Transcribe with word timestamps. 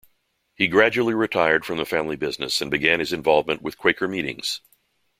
He 0.55 0.67
gradually 0.67 1.13
retired 1.13 1.63
from 1.63 1.77
the 1.77 1.85
family 1.85 2.15
business 2.15 2.59
and 2.59 2.71
began 2.71 2.99
his 2.99 3.13
involvement 3.13 3.61
with 3.61 3.77
Quaker 3.77 4.07
meetings. 4.07 4.59